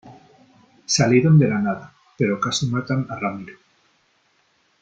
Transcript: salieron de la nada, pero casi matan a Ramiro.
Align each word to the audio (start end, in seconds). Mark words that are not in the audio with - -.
salieron 0.87 1.37
de 1.37 1.47
la 1.47 1.59
nada, 1.59 1.93
pero 2.17 2.39
casi 2.39 2.65
matan 2.65 3.05
a 3.07 3.19
Ramiro. 3.19 3.55